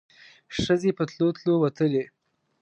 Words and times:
ښځې 0.61 0.91
په 0.97 1.03
تلو 1.09 1.27
تلو 1.37 1.53
وتلې. 1.61 2.03